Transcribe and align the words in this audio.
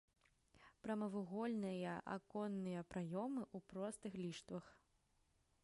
Прамавугольныя 0.85 1.91
аконныя 2.15 2.81
праёмы 2.93 3.43
ў 3.55 3.71
простых 3.75 4.13
ліштвах. 4.23 4.65